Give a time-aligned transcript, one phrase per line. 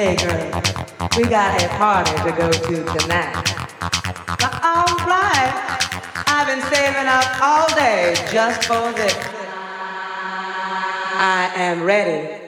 [0.00, 0.62] Hey girl,
[1.18, 3.34] we got a party to go to tonight.
[4.40, 5.52] But All right,
[6.26, 9.14] I've been saving up all day just for this.
[11.18, 12.39] I am ready.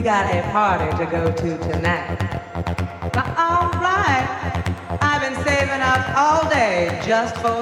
[0.00, 2.16] We got a party to go to tonight.
[3.12, 7.59] But All right, I've been saving up all day just for